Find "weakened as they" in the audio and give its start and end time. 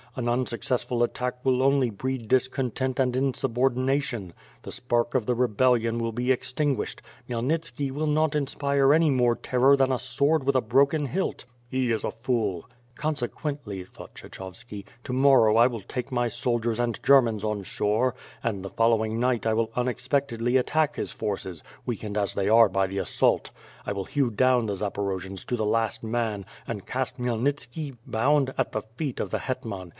21.85-22.49